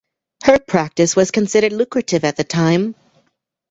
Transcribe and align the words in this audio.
Her 0.45 0.57
practice 0.57 1.15
was 1.15 1.29
considered 1.29 1.73
lucrative 1.73 2.23
at 2.25 2.35
the 2.35 2.43
time. 2.43 2.95